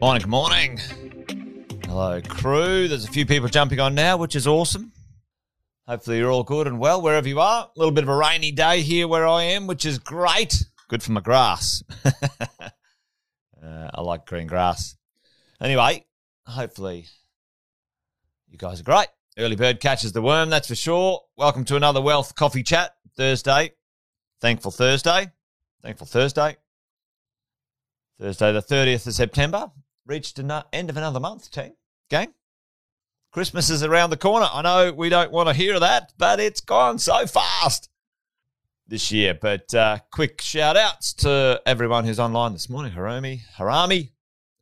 [0.00, 0.78] Morning, good morning.
[1.86, 2.86] Hello, crew.
[2.86, 4.92] There's a few people jumping on now, which is awesome.
[5.88, 7.64] Hopefully, you're all good and well wherever you are.
[7.64, 10.62] A little bit of a rainy day here where I am, which is great.
[10.86, 11.82] Good for my grass.
[12.04, 12.12] uh,
[13.60, 14.96] I like green grass.
[15.60, 16.04] Anyway,
[16.46, 17.06] hopefully,
[18.48, 19.08] you guys are great.
[19.36, 21.22] Early bird catches the worm, that's for sure.
[21.36, 23.72] Welcome to another Wealth Coffee Chat Thursday.
[24.40, 25.32] Thankful Thursday.
[25.82, 26.56] Thankful Thursday.
[28.20, 29.72] Thursday, the 30th of September.
[30.08, 31.74] Reached an end of another month, team.
[32.08, 32.32] Gang.
[33.30, 34.48] Christmas is around the corner.
[34.50, 37.90] I know we don't want to hear that, but it's gone so fast
[38.86, 39.34] this year.
[39.34, 42.92] But uh, quick shout outs to everyone who's online this morning.
[42.92, 44.12] Harumi, Harami,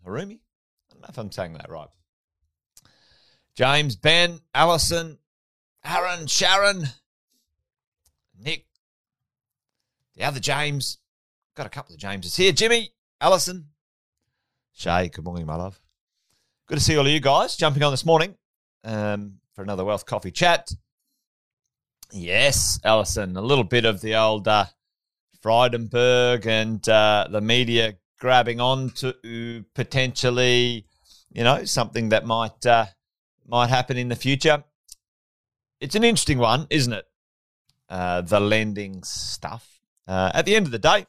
[0.04, 0.40] Harumi.
[0.40, 1.90] I don't know if I'm saying that right.
[3.54, 5.18] James, Ben, Allison,
[5.84, 6.88] Aaron, Sharon,
[8.36, 8.66] Nick,
[10.16, 10.98] the other James.
[11.54, 12.50] Got a couple of Jameses here.
[12.50, 13.68] Jimmy, Allison,
[14.78, 15.08] Shay.
[15.08, 15.80] Good morning, my love.
[16.66, 18.34] Good to see all of you guys jumping on this morning
[18.84, 20.70] um, for another Wealth Coffee chat.
[22.12, 24.66] Yes, Allison, a little bit of the old uh,
[25.42, 30.84] Frydenberg and uh, the media grabbing on to potentially,
[31.32, 32.84] you know, something that might uh,
[33.48, 34.62] might happen in the future.
[35.80, 37.06] It's an interesting one, isn't it?
[37.88, 39.80] Uh, the lending stuff.
[40.06, 41.06] Uh, at the end of the day,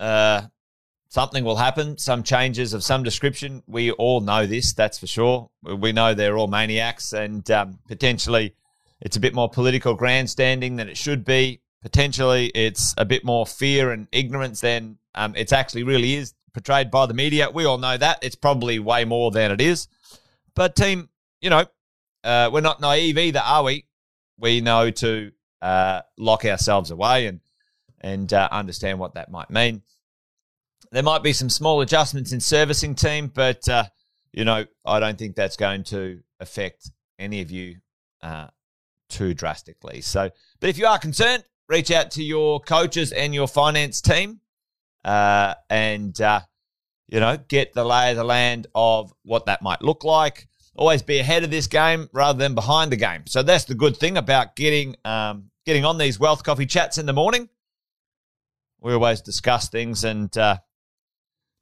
[0.00, 0.42] uh,
[1.16, 3.62] something will happen, some changes of some description.
[3.66, 5.48] We all know this, that's for sure.
[5.62, 8.54] We know they're all maniacs, and um, potentially
[9.00, 11.62] it's a bit more political grandstanding than it should be.
[11.80, 17.06] Potentially it's a bit more fear and ignorance than um, actually really is portrayed by
[17.06, 17.48] the media.
[17.48, 18.18] We all know that.
[18.20, 19.88] It's probably way more than it is.
[20.54, 21.08] But, team,
[21.40, 21.64] you know,
[22.24, 23.86] uh, we're not naive either, are we?
[24.36, 27.40] We know to uh, lock ourselves away and
[28.02, 29.82] and uh, understand what that might mean.
[30.96, 33.84] There might be some small adjustments in servicing team, but uh,
[34.32, 37.76] you know I don't think that's going to affect any of you
[38.22, 38.46] uh,
[39.10, 40.00] too drastically.
[40.00, 44.40] So, but if you are concerned, reach out to your coaches and your finance team,
[45.04, 46.40] uh, and uh,
[47.08, 50.48] you know get the lay of the land of what that might look like.
[50.74, 53.26] Always be ahead of this game rather than behind the game.
[53.26, 57.04] So that's the good thing about getting um, getting on these wealth coffee chats in
[57.04, 57.50] the morning.
[58.80, 60.56] We always discuss things and uh,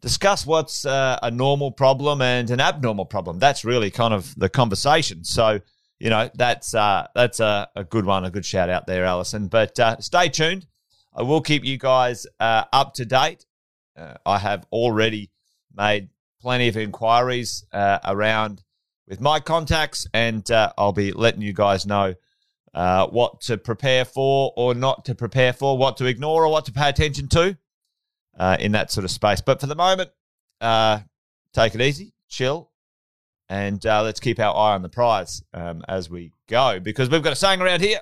[0.04, 3.38] discuss what's uh, a normal problem and an abnormal problem.
[3.38, 5.24] That's really kind of the conversation.
[5.24, 5.60] So,
[5.98, 9.48] you know, that's uh, that's a, a good one, a good shout out there, Allison.
[9.48, 10.66] But uh, stay tuned.
[11.14, 13.46] I will keep you guys uh, up to date.
[13.96, 15.30] Uh, I have already
[15.74, 18.62] made plenty of inquiries uh, around
[19.08, 22.14] with my contacts, and I'll be letting you guys know
[22.74, 26.72] what to prepare for or not to prepare for, what to ignore or what to
[26.72, 27.56] pay attention to
[28.38, 29.40] uh, in that sort of space.
[29.40, 30.10] But for the moment,
[30.60, 31.00] uh,
[31.52, 32.70] take it easy, chill,
[33.48, 37.22] and uh, let's keep our eye on the prize um, as we go because we've
[37.22, 38.00] got a saying around here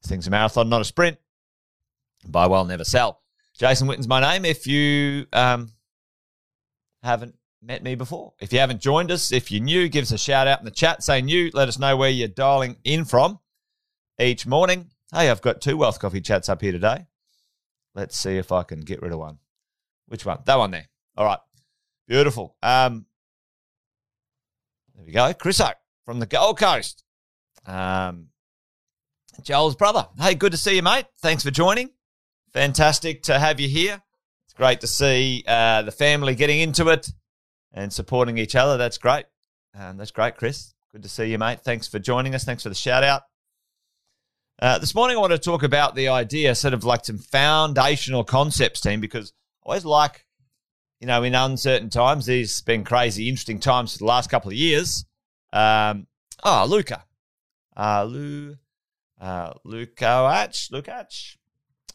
[0.00, 1.18] this thing's a marathon, not a sprint.
[2.26, 3.20] Buy well, never sell.
[3.58, 4.44] Jason Witten's my name.
[4.44, 5.72] If you um,
[7.02, 10.18] haven't met me before, if you haven't joined us, if you're new, give us a
[10.18, 11.02] shout out in the chat.
[11.02, 11.50] Say new.
[11.52, 13.38] Let us know where you're dialing in from
[14.18, 14.90] each morning.
[15.12, 17.06] Hey, I've got two Wealth Coffee chats up here today.
[17.94, 19.38] Let's see if I can get rid of one.
[20.06, 20.38] Which one?
[20.46, 20.88] That one there.
[21.16, 21.38] All right.
[22.06, 22.56] Beautiful.
[22.62, 23.06] Um,
[24.94, 25.32] there we go.
[25.34, 25.70] Chris O
[26.04, 27.04] from the Gold Coast.
[27.66, 28.28] Um,
[29.42, 30.08] Joel's brother.
[30.18, 31.06] Hey, good to see you, mate.
[31.20, 31.90] Thanks for joining.
[32.52, 34.02] Fantastic to have you here.
[34.46, 37.10] It's great to see uh, the family getting into it
[37.72, 38.76] and supporting each other.
[38.76, 39.26] That's great.
[39.78, 40.74] Um, that's great, Chris.
[40.92, 41.60] Good to see you, mate.
[41.60, 42.44] Thanks for joining us.
[42.44, 43.22] Thanks for the shout out.
[44.60, 48.24] Uh, this morning, I want to talk about the idea, sort of like some foundational
[48.24, 49.32] concepts, team, because
[49.64, 50.26] I always like,
[51.00, 54.56] you know, in uncertain times, these been crazy, interesting times for the last couple of
[54.58, 55.06] years.
[55.50, 56.08] Um,
[56.44, 57.06] oh, Luca.
[57.74, 58.56] Uh, Lu,
[59.18, 61.36] uh, Lukac, Lukac.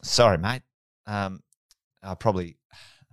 [0.02, 0.62] Sorry, mate.
[1.06, 1.44] Um,
[2.02, 2.56] I probably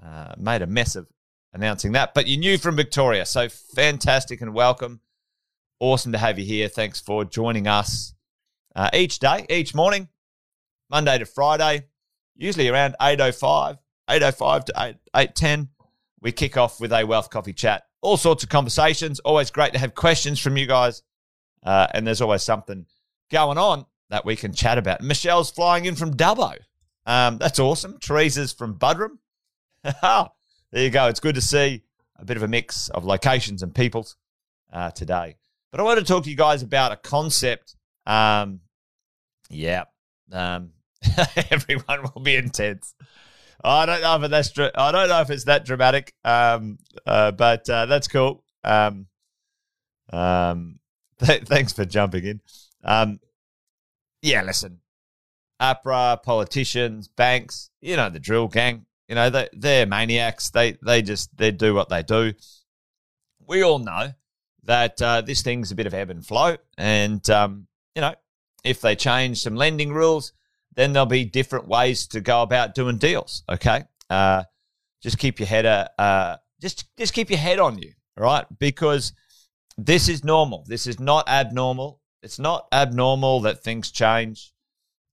[0.04, 1.08] uh, made a mess of
[1.54, 3.24] announcing that, but you knew from Victoria.
[3.28, 5.02] So fantastic and welcome.
[5.80, 6.70] Awesome to have you here.
[6.70, 8.16] Thanks for joining us
[8.75, 10.08] uh, each day, each morning,
[10.90, 11.86] Monday to Friday,
[12.36, 13.78] usually around 8.05,
[14.10, 14.96] 8.05 to 8,
[15.36, 15.68] 8.10,
[16.22, 17.84] we kick off with a Wealth Coffee chat.
[18.02, 19.20] All sorts of conversations.
[19.20, 21.04] Always great to have questions from you guys.
[21.62, 22.86] Uh, and there's always something
[23.30, 25.02] going on that we can chat about.
[25.02, 26.58] Michelle's flying in from Dubbo.
[27.06, 27.98] Um, that's awesome.
[28.00, 29.18] Teresa's from Buderim.
[29.84, 30.30] there
[30.84, 31.08] you go.
[31.08, 31.84] It's good to see
[32.18, 34.16] a bit of a mix of locations and peoples
[34.72, 35.36] uh, today.
[35.72, 37.75] But I want to talk to you guys about a concept
[38.06, 38.62] um,
[39.50, 39.86] yeah.
[40.32, 40.72] Um,
[41.52, 42.94] everyone will be intense.
[43.64, 46.14] I don't know if that's I don't know if it's that dramatic.
[46.24, 48.44] Um, uh, but uh, that's cool.
[48.64, 49.08] Um,
[50.12, 50.80] um,
[51.24, 52.42] th- thanks for jumping in.
[52.84, 53.20] Um,
[54.22, 54.80] yeah, listen,
[55.62, 58.86] APRA, politicians, banks, you know the drill, gang.
[59.08, 60.50] You know they they're maniacs.
[60.50, 62.34] They they just they do what they do.
[63.46, 64.12] We all know
[64.64, 68.16] that uh, this thing's a bit of ebb and flow, and um, you know
[68.63, 70.34] if they change some lending rules,
[70.75, 73.44] then there'll be different ways to go about doing deals.
[73.50, 74.44] Okay, uh,
[75.01, 78.45] just keep your head uh, uh, just just keep your head on you, right?
[78.60, 79.13] Because
[79.78, 80.63] this is normal.
[80.68, 82.00] This is not abnormal.
[82.22, 84.54] It's not abnormal that things change.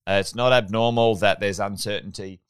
[0.07, 2.41] Uh, it's not abnormal that there's uncertainty.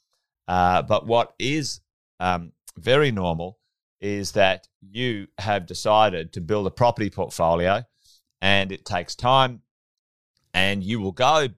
[0.48, 1.82] Uh, but what is
[2.20, 3.58] um, very normal
[4.00, 7.84] is that you have decided to build a property portfolio
[8.42, 9.62] and it takes time
[10.54, 11.50] and you will go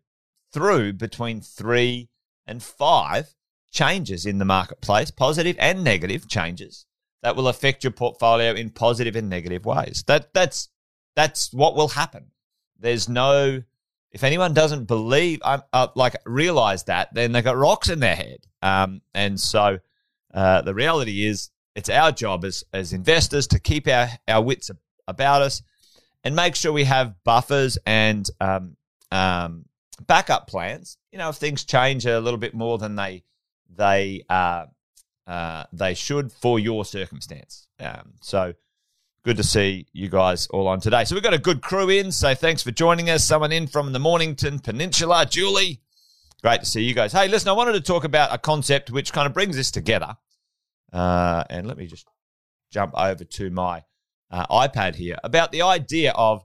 [0.52, 2.10] through between three
[2.46, 3.34] and five
[3.72, 6.86] changes in the marketplace, positive and negative changes
[7.24, 10.04] that will affect your portfolio in positive and negative ways.
[10.08, 10.70] That that's
[11.16, 12.32] that's what will happen.
[12.80, 13.64] There's no
[14.12, 18.46] if anyone doesn't believe, uh, like realize that, then they got rocks in their head.
[18.62, 19.80] Um, and so
[20.32, 24.70] uh, the reality is, it's our job as as investors to keep our our wits
[25.08, 25.64] about us
[26.24, 28.78] and make sure we have buffers and um,
[29.14, 29.66] um,
[30.06, 30.98] backup plans.
[31.12, 33.24] You know, if things change a little bit more than they
[33.76, 34.66] they uh,
[35.28, 37.68] uh, they should for your circumstance.
[37.80, 38.54] Um, so
[39.24, 41.06] good to see you guys all on today.
[41.06, 42.12] So we've got a good crew in.
[42.12, 43.24] So thanks for joining us.
[43.24, 45.80] Someone in from the Mornington Peninsula, Julie.
[46.42, 47.14] Great to see you guys.
[47.14, 50.18] Hey, listen, I wanted to talk about a concept which kind of brings this together.
[50.92, 52.06] Uh, and let me just
[52.70, 53.84] jump over to my
[54.30, 56.44] uh, iPad here about the idea of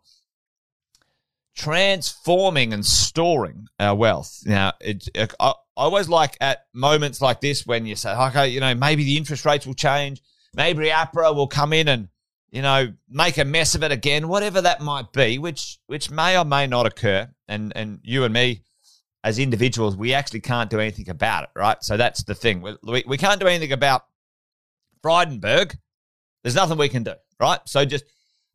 [1.58, 4.42] transforming and storing our wealth.
[4.46, 8.48] Now, it, it, I, I always like at moments like this when you say, okay,
[8.48, 10.22] you know, maybe the interest rates will change,
[10.54, 12.08] maybe APRA will come in and
[12.50, 16.38] you know make a mess of it again, whatever that might be, which which may
[16.38, 17.28] or may not occur.
[17.48, 18.62] And and you and me
[19.24, 21.76] as individuals, we actually can't do anything about it, right?
[21.82, 22.62] So that's the thing.
[22.62, 24.04] We, we, we can't do anything about
[25.02, 25.76] Frydenberg.
[26.42, 27.60] There's nothing we can do, right?
[27.66, 28.04] So just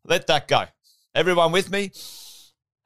[0.05, 0.65] let that go.
[1.13, 1.91] Everyone with me?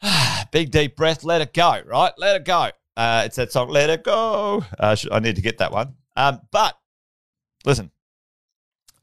[0.52, 2.14] Big deep breath, let it go, right?
[2.18, 2.72] Let it go.
[2.98, 4.66] Uh, it's that song, Let It Go.
[4.80, 5.94] Uh, I need to get that one.
[6.16, 6.76] Um, but
[7.64, 7.92] listen,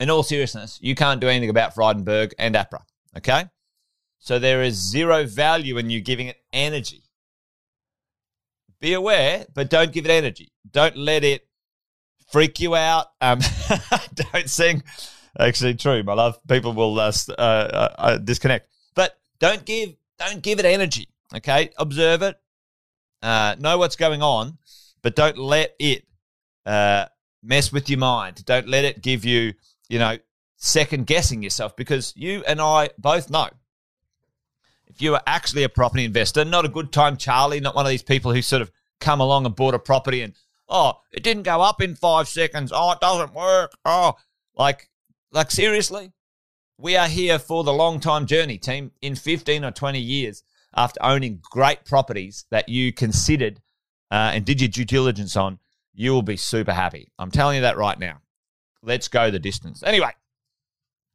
[0.01, 2.81] in all seriousness, you can't do anything about Frydenberg and APRA,
[3.17, 3.45] okay?
[4.19, 7.05] So there is zero value in you giving it energy.
[8.81, 10.51] Be aware, but don't give it energy.
[10.69, 11.47] Don't let it
[12.33, 13.07] freak you out.
[13.21, 13.39] Um,
[14.33, 14.83] don't sing.
[15.39, 16.39] Actually, true, my love.
[16.49, 18.69] People will uh, uh, uh, disconnect.
[18.97, 21.09] But don't give don't give it energy.
[21.35, 22.39] Okay, observe it,
[23.23, 24.59] uh, know what's going on,
[25.03, 26.07] but don't let it
[26.67, 27.07] uh,
[27.43, 28.45] mess with your mind.
[28.45, 29.55] Don't let it give you,
[29.89, 30.19] you know,
[30.57, 33.49] second guessing yourself because you and I both know
[34.87, 37.91] if you are actually a property investor, not a good time, Charlie, not one of
[37.91, 38.71] these people who sort of
[39.01, 40.35] come along and bought a property and
[40.69, 42.73] oh, it didn't go up in five seconds.
[42.75, 43.73] Oh, it doesn't work.
[43.85, 44.15] Oh,
[44.55, 44.89] like,
[45.33, 46.13] like seriously,
[46.79, 48.93] we are here for the long time journey, team.
[49.01, 50.43] In 15 or 20 years,
[50.75, 53.61] after owning great properties that you considered
[54.11, 55.59] uh, and did your due diligence on,
[55.95, 57.11] you will be super happy.
[57.19, 58.21] I'm telling you that right now.
[58.83, 59.83] Let's go the distance.
[59.83, 60.11] Anyway,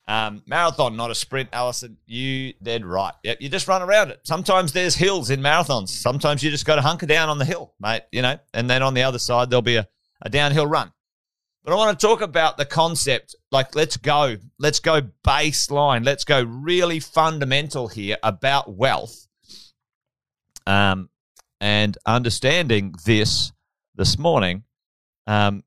[0.07, 1.97] um, marathon, not a sprint, Allison.
[2.07, 3.13] You dead right.
[3.23, 4.21] Yep, you just run around it.
[4.23, 5.89] Sometimes there's hills in marathons.
[5.89, 8.03] Sometimes you just got to hunker down on the hill, mate.
[8.11, 9.87] You know, and then on the other side there'll be a,
[10.21, 10.91] a downhill run.
[11.63, 13.35] But I want to talk about the concept.
[13.51, 14.37] Like, let's go.
[14.57, 16.05] Let's go baseline.
[16.05, 19.27] Let's go really fundamental here about wealth.
[20.65, 21.09] Um,
[21.59, 23.51] and understanding this
[23.95, 24.63] this morning,
[25.27, 25.63] um,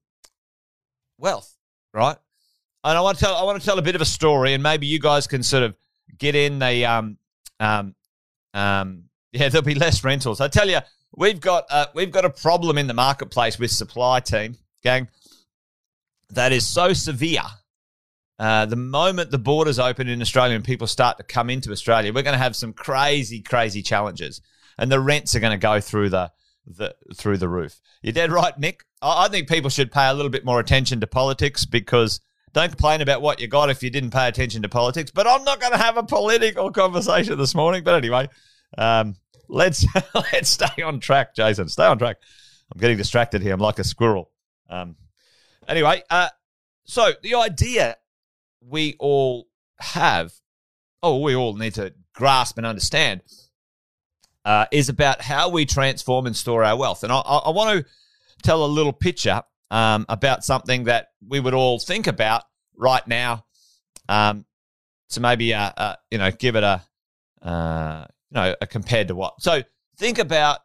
[1.18, 1.54] wealth,
[1.92, 2.16] right?
[2.84, 4.62] And I want to tell I want to tell a bit of a story, and
[4.62, 5.76] maybe you guys can sort of
[6.18, 7.18] get in the um
[7.60, 7.94] um
[8.54, 10.40] um yeah, there'll be less rentals.
[10.40, 10.78] I tell you,
[11.14, 15.08] we've got uh, we've got a problem in the marketplace with supply team, gang
[16.32, 17.42] that is so severe.
[18.38, 22.12] Uh, the moment the borders open in Australia and people start to come into Australia,
[22.12, 24.40] we're going to have some crazy, crazy challenges,
[24.78, 26.30] and the rents are going to go through the,
[26.66, 27.80] the through the roof.
[28.02, 28.84] You're dead right, Nick.
[29.00, 32.20] I, I think people should pay a little bit more attention to politics because
[32.52, 35.10] don't complain about what you got if you didn't pay attention to politics.
[35.10, 37.84] But I'm not going to have a political conversation this morning.
[37.84, 38.28] But anyway,
[38.76, 39.16] um,
[39.48, 39.86] let's
[40.32, 41.68] let's stay on track, Jason.
[41.68, 42.16] Stay on track.
[42.72, 43.52] I'm getting distracted here.
[43.52, 44.30] I'm like a squirrel.
[44.68, 44.96] Um,
[45.72, 46.28] Anyway, uh,
[46.84, 47.96] so the idea
[48.60, 49.48] we all
[49.80, 50.30] have,
[51.02, 53.22] oh, we all need to grasp and understand,
[54.44, 57.04] uh, is about how we transform and store our wealth.
[57.04, 57.90] And I, I want to
[58.42, 62.42] tell a little picture um, about something that we would all think about
[62.76, 63.46] right now.
[64.10, 64.44] Um,
[65.08, 66.82] so maybe, uh, uh, you know, give it a,
[67.40, 69.40] uh, you know, a compared to what.
[69.40, 69.62] So
[69.96, 70.58] think about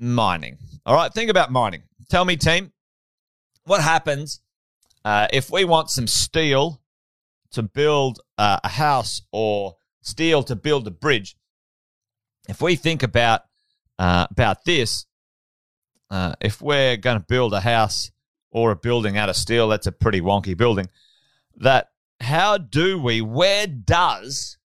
[0.00, 0.58] mining.
[0.84, 1.84] All right, think about mining.
[2.10, 2.72] Tell me, team,
[3.62, 4.40] what happens
[5.04, 6.80] uh, if we want some steel
[7.52, 11.36] to build uh, a house or steel to build a bridge?
[12.48, 13.42] If we think about
[13.98, 15.06] uh, about this,
[16.10, 18.10] uh, if we're going to build a house
[18.50, 20.88] or a building out of steel, that's a pretty wonky building.
[21.56, 21.88] That
[22.20, 23.20] how do we?
[23.20, 24.58] Where does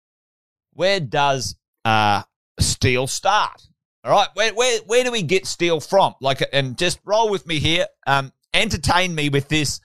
[0.75, 2.23] where does uh,
[2.61, 3.63] steel start?
[4.05, 6.15] All right, where, where where do we get steel from?
[6.21, 7.87] Like, and just roll with me here.
[8.07, 9.81] Um, entertain me with this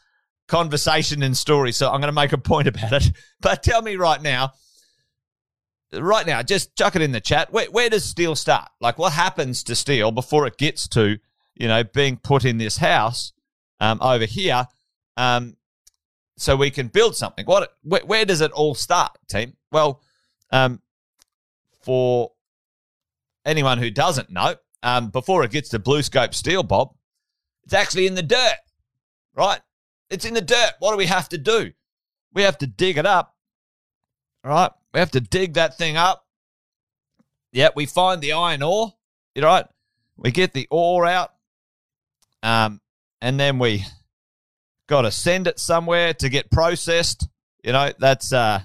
[0.48, 1.72] conversation and story.
[1.72, 3.12] So I'm going to make a point about it.
[3.42, 4.54] But tell me right now,
[5.94, 7.54] right now, just chuck it in the chat.
[7.54, 8.70] Where, where does steel start?
[8.82, 11.18] Like, what happens to steel before it gets to,
[11.56, 13.34] you know, being put in this house
[13.80, 14.66] um, over here,
[15.18, 15.56] um,
[16.36, 17.46] so we can build something?
[17.46, 17.74] What?
[17.84, 19.54] Where, where does it all start, team?
[19.72, 20.02] Well,
[20.52, 20.82] um,
[21.82, 22.32] for
[23.46, 26.96] anyone who doesn't know, um, before it gets to BlueScope Steel, Bob,
[27.64, 28.58] it's actually in the dirt,
[29.36, 29.62] right?
[30.10, 30.74] It's in the dirt.
[30.80, 31.72] What do we have to do?
[32.34, 33.36] We have to dig it up,
[34.44, 34.72] all right?
[34.94, 36.26] We have to dig that thing up.
[37.52, 38.94] Yeah, we find the iron ore,
[39.34, 39.66] you know, right?
[40.18, 41.34] We get the ore out,
[42.44, 42.82] um,
[43.22, 43.86] and then we
[44.88, 47.28] got to send it somewhere to get processed.
[47.64, 48.62] You know, that's uh,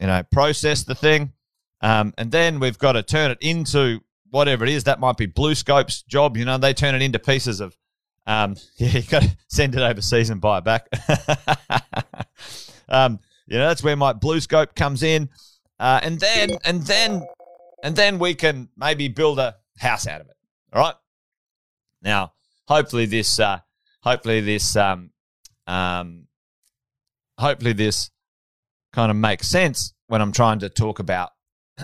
[0.00, 1.32] you know, process the thing.
[1.80, 4.84] Um, and then we've got to turn it into whatever it is.
[4.84, 6.36] That might be BlueScope's job.
[6.36, 7.76] You know, they turn it into pieces of,
[8.26, 10.88] um, yeah, you got to send it overseas and buy it back.
[12.88, 15.28] um, you know, that's where my BlueScope comes in.
[15.78, 17.22] Uh, and then, and then,
[17.82, 20.36] and then we can maybe build a house out of it.
[20.72, 20.94] All right.
[22.02, 22.32] Now,
[22.66, 23.60] hopefully this, uh,
[24.02, 25.10] hopefully this, um,
[25.66, 26.26] um,
[27.38, 28.10] hopefully this
[28.92, 31.30] kind of makes sense when I'm trying to talk about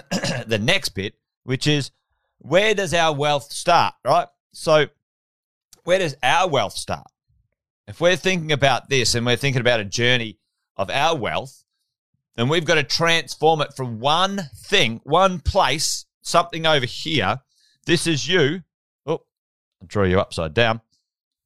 [0.47, 1.91] the next bit, which is
[2.39, 4.29] where does our wealth start, right?
[4.53, 4.87] So,
[5.85, 7.07] where does our wealth start?
[7.87, 10.39] If we're thinking about this and we're thinking about a journey
[10.77, 11.65] of our wealth,
[12.37, 17.41] then we've got to transform it from one thing, one place, something over here.
[17.85, 18.63] This is you.
[19.05, 19.23] Oh,
[19.81, 20.81] I'll draw you upside down.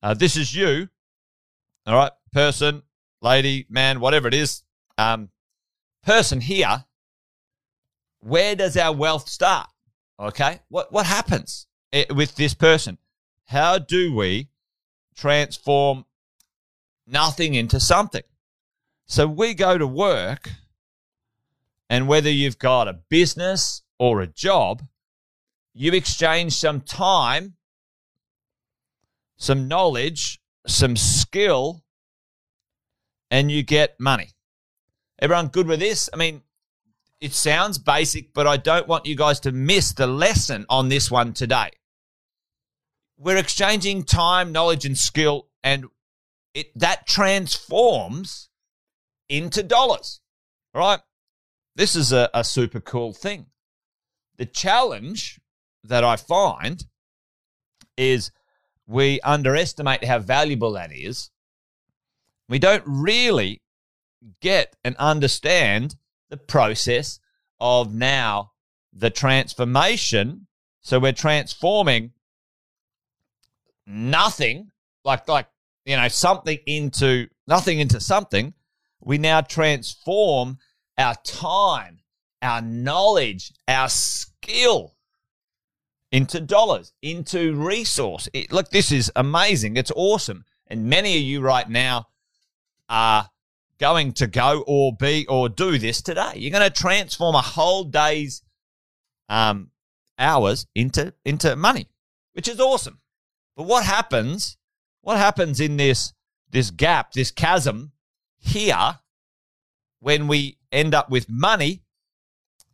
[0.02, 0.88] Uh, this is you.
[1.86, 2.82] All right, person,
[3.22, 4.62] lady, man, whatever it is.
[4.98, 5.30] Um,
[6.04, 6.84] person here
[8.26, 9.68] where does our wealth start?
[10.18, 10.60] Okay.
[10.68, 12.98] What, what happens eh, with this person?
[13.46, 14.48] How do we
[15.14, 16.04] transform
[17.06, 18.22] nothing into something?
[19.06, 20.50] So we go to work,
[21.88, 24.82] and whether you've got a business or a job,
[25.72, 27.54] you exchange some time,
[29.36, 31.84] some knowledge, some skill,
[33.30, 34.30] and you get money.
[35.20, 36.10] Everyone good with this?
[36.12, 36.42] I mean,
[37.20, 41.10] it sounds basic, but I don't want you guys to miss the lesson on this
[41.10, 41.70] one today.
[43.18, 45.86] We're exchanging time, knowledge, and skill, and
[46.54, 48.48] it that transforms
[49.28, 50.20] into dollars.
[50.74, 51.00] Right?
[51.74, 53.46] This is a, a super cool thing.
[54.36, 55.40] The challenge
[55.84, 56.84] that I find
[57.96, 58.30] is
[58.86, 61.30] we underestimate how valuable that is.
[62.48, 63.62] We don't really
[64.40, 65.96] get and understand
[66.28, 67.18] the process
[67.60, 68.52] of now
[68.92, 70.46] the transformation.
[70.80, 72.12] So we're transforming
[73.86, 74.70] nothing,
[75.04, 75.48] like like
[75.84, 78.54] you know, something into nothing into something.
[79.00, 80.58] We now transform
[80.98, 82.00] our time,
[82.42, 84.96] our knowledge, our skill
[86.10, 88.28] into dollars, into resource.
[88.32, 89.76] It, look, this is amazing.
[89.76, 90.44] It's awesome.
[90.66, 92.06] And many of you right now
[92.88, 93.28] are
[93.78, 96.32] going to go or be or do this today.
[96.36, 98.42] You're going to transform a whole day's
[99.28, 99.70] um,
[100.18, 101.88] hours into into money,
[102.32, 103.00] which is awesome.
[103.56, 104.56] But what happens?
[105.00, 106.12] What happens in this
[106.50, 107.92] this gap, this chasm
[108.38, 108.98] here,
[110.00, 111.82] when we end up with money?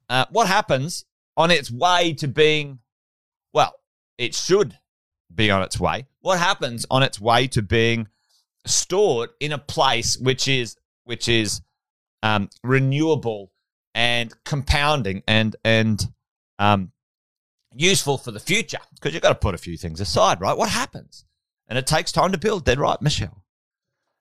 [0.09, 1.05] Uh, what happens
[1.37, 2.81] on its way to being?
[3.53, 3.75] Well,
[4.19, 4.79] it should
[5.35, 6.07] be on its way.
[6.21, 8.09] What happens on its way to being
[8.67, 11.62] stored in a place which is which is
[12.23, 13.53] um, renewable
[13.95, 16.03] and compounding and and
[16.59, 16.93] um,
[17.75, 20.57] useful for the future because you've got to put a few things aside, right?
[20.57, 21.25] What happens?
[21.69, 22.64] And it takes time to build.
[22.64, 23.45] Dead right, Michelle.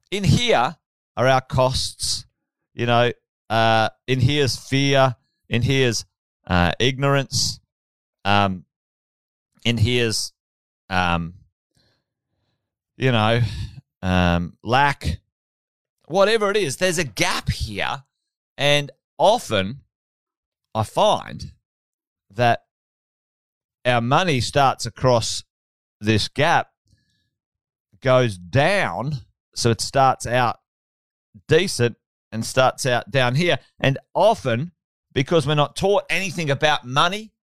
[0.09, 0.77] In here
[1.17, 2.25] are our costs.
[2.73, 3.11] You know,
[3.49, 5.15] uh, in here's fear.
[5.49, 6.05] In here's
[6.47, 7.59] uh, ignorance.
[8.23, 8.65] Um,
[9.65, 10.33] in here's,
[10.89, 11.33] um,
[12.97, 13.41] you know,
[14.01, 15.19] um, lack,
[16.07, 18.03] whatever it is, there's a gap here.
[18.57, 19.81] And often
[20.73, 21.51] I find
[22.31, 22.63] that
[23.85, 25.43] our money starts across
[25.99, 26.69] this gap,
[28.01, 29.13] goes down.
[29.55, 30.59] So it starts out
[31.47, 31.97] decent
[32.31, 33.59] and starts out down here.
[33.79, 34.71] And often,
[35.13, 37.33] because we're not taught anything about money,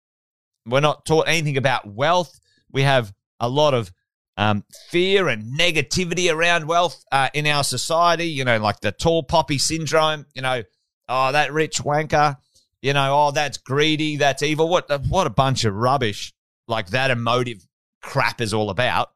[0.67, 2.41] we're not taught anything about wealth,
[2.71, 3.93] we have a lot of
[4.37, 8.27] um, fear and negativity around wealth uh, in our society.
[8.27, 10.27] You know, like the tall poppy syndrome.
[10.35, 10.63] You know,
[11.09, 12.37] oh, that rich wanker.
[12.83, 14.17] You know, oh, that's greedy.
[14.17, 14.69] That's evil.
[14.69, 16.33] What what a bunch of rubbish!
[16.67, 17.67] Like that emotive
[18.03, 19.11] crap is all about.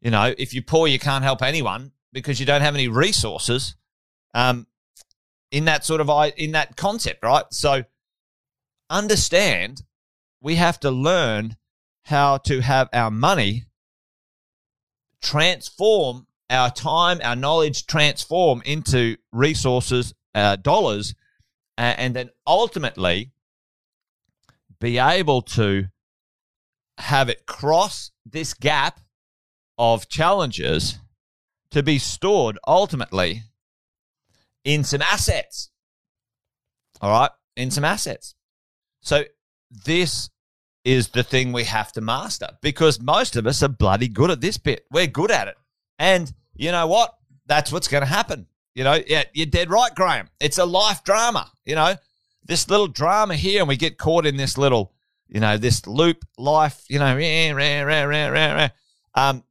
[0.00, 3.76] You know, if you're poor, you can't help anyone because you don't have any resources.
[4.34, 4.66] Um,
[5.50, 7.44] in that sort of in that concept, right?
[7.52, 7.84] So
[8.90, 9.82] understand
[10.40, 11.56] we have to learn
[12.02, 13.64] how to have our money
[15.22, 21.14] transform our time, our knowledge transform into resources, uh, dollars,
[21.76, 23.32] and then ultimately
[24.80, 25.86] be able to
[26.98, 29.00] have it cross this gap
[29.78, 30.98] of challenges
[31.70, 33.42] to be stored ultimately
[34.64, 35.70] in some assets.
[37.00, 38.34] All right, in some assets.
[39.02, 39.24] So
[39.70, 40.30] this
[40.84, 44.40] is the thing we have to master because most of us are bloody good at
[44.40, 44.84] this bit.
[44.90, 45.56] We're good at it.
[45.98, 47.14] And you know what?
[47.46, 48.46] That's what's going to happen.
[48.74, 50.28] You know, yeah, you're dead right, Graham.
[50.40, 51.50] It's a life drama.
[51.64, 51.96] You know,
[52.44, 54.92] this little drama here, and we get caught in this little,
[55.28, 56.84] you know, this loop life.
[56.88, 58.68] You know, rah, rah, rah, rah, rah,
[59.14, 59.44] um,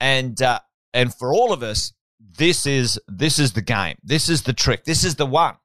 [0.00, 0.60] and uh,
[0.94, 3.96] and for all of us, this is this is the game.
[4.02, 4.84] This is the trick.
[4.84, 5.56] This is the one.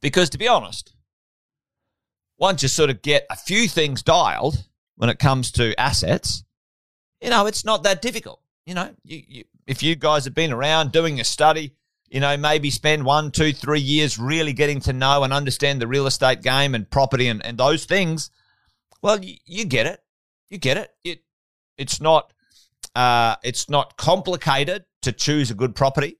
[0.00, 0.94] Because to be honest,
[2.38, 4.64] once you sort of get a few things dialed
[4.96, 6.44] when it comes to assets,
[7.20, 8.40] you know, it's not that difficult.
[8.66, 11.72] You know, you, you, if you guys have been around doing a study,
[12.08, 15.86] you know, maybe spend one, two, three years really getting to know and understand the
[15.86, 18.30] real estate game and property and, and those things,
[19.02, 20.00] well, you, you get it.
[20.48, 20.90] You get it.
[21.02, 21.22] It
[21.76, 22.32] it's not
[22.94, 26.18] uh, it's not complicated to choose a good property.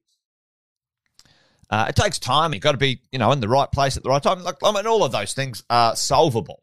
[1.71, 2.53] Uh, it takes time.
[2.53, 4.43] You've got to be, you know, in the right place at the right time.
[4.43, 6.63] Like, I mean, all of those things are solvable.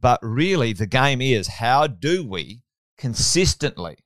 [0.00, 2.62] But really, the game is how do we
[2.96, 3.98] consistently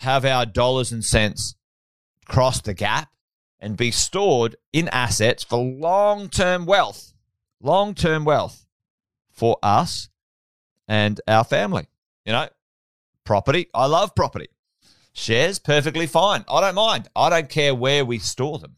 [0.00, 1.54] have our dollars and cents
[2.24, 3.10] cross the gap
[3.60, 7.12] and be stored in assets for long term wealth,
[7.60, 8.66] long term wealth
[9.32, 10.08] for us
[10.86, 11.86] and our family.
[12.24, 12.48] You know,
[13.24, 13.68] property.
[13.74, 14.48] I love property.
[15.12, 16.44] Shares, perfectly fine.
[16.48, 17.08] I don't mind.
[17.16, 18.76] I don't care where we store them.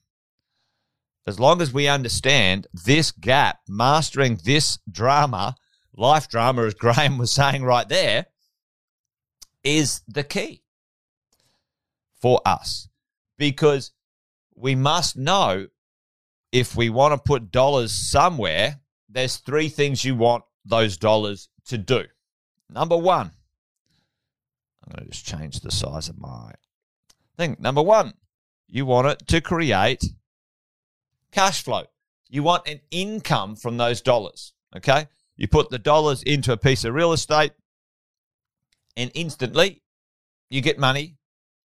[1.26, 5.54] As long as we understand this gap, mastering this drama,
[5.94, 8.26] life drama, as Graham was saying right there,
[9.62, 10.62] is the key
[12.20, 12.88] for us.
[13.38, 13.92] Because
[14.54, 15.68] we must know
[16.52, 21.78] if we want to put dollars somewhere, there's three things you want those dollars to
[21.78, 22.04] do.
[22.68, 23.30] Number one,
[24.82, 26.52] I'm going to just change the size of my
[27.36, 27.56] thing.
[27.58, 28.14] Number one,
[28.68, 30.04] you want it to create
[31.32, 31.84] cash flow.
[32.28, 34.52] You want an income from those dollars.
[34.76, 35.08] Okay.
[35.36, 37.52] You put the dollars into a piece of real estate,
[38.96, 39.82] and instantly
[40.50, 41.16] you get money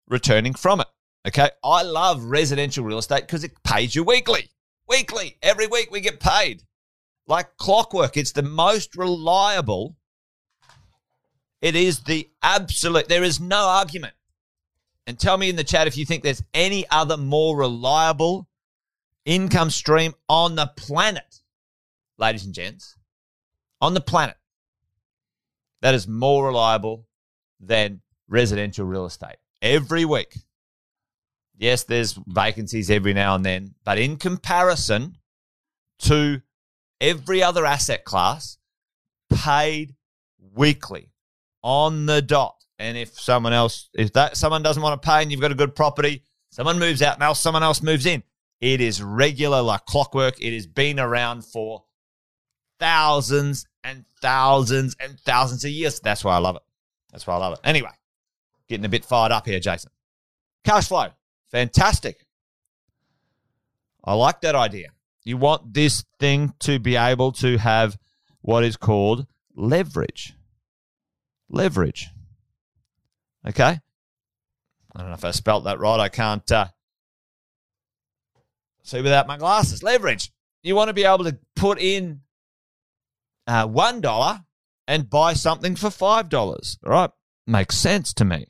[0.09, 0.87] returning from it.
[1.27, 1.51] Okay.
[1.65, 4.51] I love residential real estate because it pays you weekly.
[4.89, 5.39] Weekly.
[5.43, 6.63] Every week we get paid
[7.27, 8.17] like clockwork.
[8.17, 9.97] It's the most reliable
[11.63, 14.15] it is the absolute, there is no argument.
[15.07, 18.49] And tell me in the chat if you think there's any other more reliable
[19.25, 21.41] income stream on the planet,
[22.19, 22.97] ladies and gents,
[23.81, 24.37] on the planet
[25.81, 27.07] that is more reliable
[27.61, 30.37] than residential real estate every week.
[31.57, 35.17] Yes, there's vacancies every now and then, but in comparison
[36.01, 36.43] to
[37.01, 38.59] every other asset class,
[39.33, 39.95] paid
[40.55, 41.13] weekly
[41.63, 42.57] on the dot.
[42.79, 45.57] And if someone else, if that someone doesn't want to pay and you've got a
[45.57, 48.25] good property, someone moves out now, someone else moves in.
[48.61, 50.41] It is regular like clockwork.
[50.41, 51.85] It has been around for
[52.81, 56.01] thousands and thousands and thousands of years.
[56.01, 56.63] That's why I love it.
[57.13, 57.61] That's why I love it.
[57.63, 57.91] Anyway,
[58.73, 59.91] getting a bit fired up here, Jason.
[60.65, 61.09] Cash flow,
[61.51, 62.27] fantastic.
[64.05, 64.89] I like that idea.
[65.25, 67.97] You want this thing to be able to have
[68.41, 70.35] what is called leverage
[71.53, 72.11] leverage.
[73.47, 73.79] Okay?
[74.95, 76.01] I don't know if I spelt that right.
[76.01, 76.67] I can't uh,
[78.83, 79.83] see without my glasses.
[79.83, 80.33] Leverage.
[80.63, 82.21] You want to be able to put in
[83.47, 84.45] uh, $1
[84.89, 86.77] and buy something for $5.
[86.85, 87.11] All right?
[87.47, 88.47] Makes sense to me.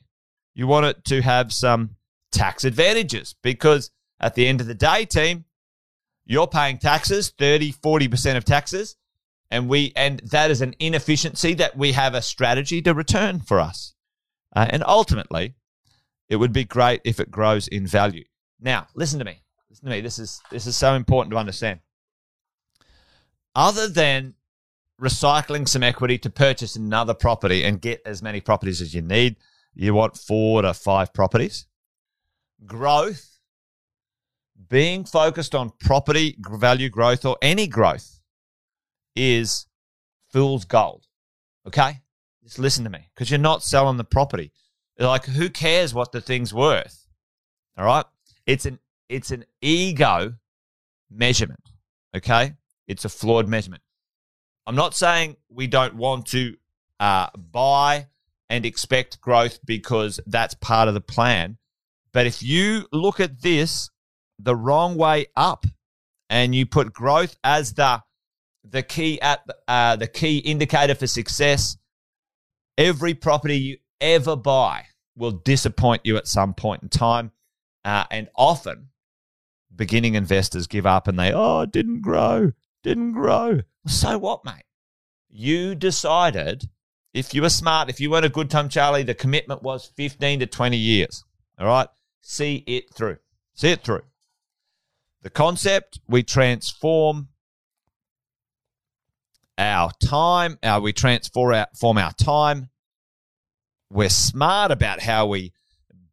[0.55, 1.95] You want it to have some
[2.31, 5.45] tax advantages because at the end of the day, team,
[6.25, 8.95] you're paying taxes, 30, 40% of taxes,
[9.51, 13.59] and we and that is an inefficiency that we have a strategy to return for
[13.59, 13.93] us.
[14.55, 15.55] Uh, and ultimately,
[16.29, 18.23] it would be great if it grows in value.
[18.59, 19.43] Now, listen to me.
[19.69, 20.01] Listen to me.
[20.01, 21.79] This is this is so important to understand.
[23.55, 24.35] Other than
[24.99, 29.35] recycling some equity to purchase another property and get as many properties as you need,
[29.75, 31.67] you want four to five properties.
[32.65, 33.39] Growth,
[34.69, 38.19] being focused on property value growth or any growth
[39.15, 39.67] is
[40.31, 41.05] fool's gold.
[41.67, 41.99] Okay?
[42.43, 44.51] Just listen to me because you're not selling the property.
[44.97, 47.07] Like, who cares what the thing's worth?
[47.77, 48.05] All right?
[48.45, 50.33] It's an it's an ego
[51.09, 51.69] measurement.
[52.15, 52.53] Okay?
[52.87, 53.83] It's a flawed measurement.
[54.65, 56.55] I'm not saying we don't want to
[56.99, 58.07] uh, buy
[58.53, 61.57] and expect growth because that's part of the plan.
[62.11, 63.89] But if you look at this
[64.37, 65.65] the wrong way up
[66.29, 68.03] and you put growth as the
[68.63, 71.77] the key at uh, the key indicator for success,
[72.77, 74.85] every property you ever buy
[75.15, 77.31] will disappoint you at some point in time,
[77.83, 78.89] uh, and often
[79.75, 82.51] beginning investors give up and they oh it didn't grow,
[82.83, 83.61] didn't grow.
[83.87, 84.65] So what, mate?
[85.27, 86.69] You decided
[87.13, 90.39] if you were smart, if you weren't a good time, Charlie, the commitment was 15
[90.39, 91.23] to 20 years.
[91.59, 91.87] All right.
[92.21, 93.17] See it through.
[93.53, 94.01] See it through.
[95.21, 97.29] The concept we transform
[99.57, 102.69] our time, our, we transform our, form our time.
[103.91, 105.53] We're smart about how we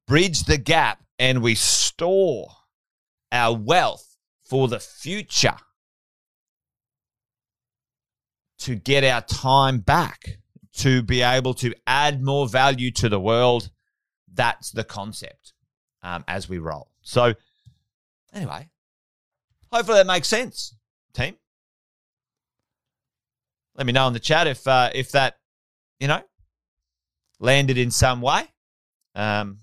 [0.06, 2.48] bridge the gap and we store
[3.32, 5.56] our wealth for the future
[8.58, 10.36] to get our time back
[10.80, 13.70] to be able to add more value to the world.
[14.32, 15.52] That's the concept
[16.02, 16.90] um, as we roll.
[17.02, 17.34] So,
[18.32, 18.68] anyway,
[19.70, 20.74] hopefully that makes sense,
[21.12, 21.36] team.
[23.76, 25.38] Let me know in the chat if uh, if that
[25.98, 26.22] you know
[27.38, 28.44] landed in some way,
[29.14, 29.58] um,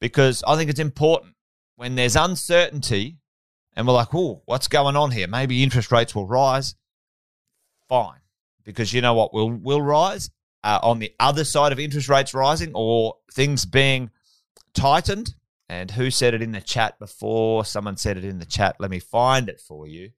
[0.00, 1.34] because I think it's important
[1.76, 3.18] when there's uncertainty
[3.74, 5.28] and we're like, "Oh, what's going on here?
[5.28, 6.74] Maybe interest rates will rise."
[7.88, 8.21] Fine
[8.64, 10.30] because you know what will will rise
[10.64, 14.10] uh, on the other side of interest rates rising or things being
[14.74, 15.34] tightened.
[15.68, 17.64] And who said it in the chat before?
[17.64, 18.76] Someone said it in the chat.
[18.78, 20.10] Let me find it for you.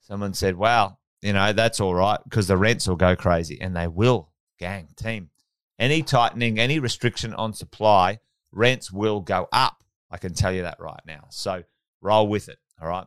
[0.00, 3.76] Someone said, "Wow, you know that's all right because the rents will go crazy, and
[3.76, 5.30] they will." Gang team,
[5.78, 8.20] any tightening, any restriction on supply,
[8.52, 9.84] rents will go up.
[10.10, 11.26] I can tell you that right now.
[11.30, 11.64] So
[12.00, 12.58] roll with it.
[12.80, 13.06] All right,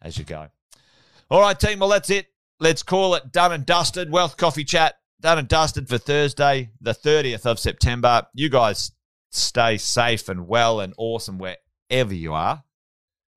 [0.00, 0.48] as you go.
[1.30, 1.80] All right, team.
[1.80, 2.28] Well, that's it
[2.60, 4.10] let's call it done and dusted.
[4.10, 8.26] Wealth Coffee Chat done and dusted for Thursday, the 30th of September.
[8.34, 8.92] You guys
[9.30, 12.62] stay safe and well and awesome wherever you are.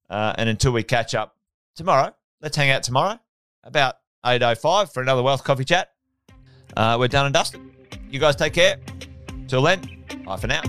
[0.10, 1.36] Uh, and until we catch up
[1.76, 3.20] tomorrow, let's hang out tomorrow
[3.64, 5.92] about 8.05 for another Wealth Coffee Chat.
[6.76, 7.62] Uh, we're done and dusted.
[8.10, 8.78] You guys take care.
[9.48, 9.82] Till then,
[10.26, 10.62] bye for now.